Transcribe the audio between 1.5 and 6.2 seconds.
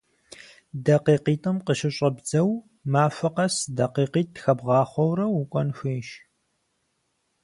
къыщыщӀэбдзэу, махуэ къэс дакъикъитӀ хэбгъахъуэурэ укӀуэн хуейщ.